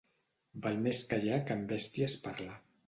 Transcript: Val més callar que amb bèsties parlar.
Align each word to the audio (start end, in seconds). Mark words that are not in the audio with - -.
Val 0.63 0.81
més 0.87 1.03
callar 1.13 1.39
que 1.49 1.59
amb 1.59 1.71
bèsties 1.75 2.19
parlar. 2.27 2.61